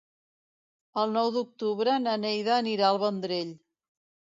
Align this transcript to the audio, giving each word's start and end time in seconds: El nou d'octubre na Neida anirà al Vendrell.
El 1.01 1.13
nou 1.19 1.29
d'octubre 1.37 1.95
na 2.09 2.19
Neida 2.25 2.59
anirà 2.59 2.93
al 2.93 3.03
Vendrell. 3.09 3.59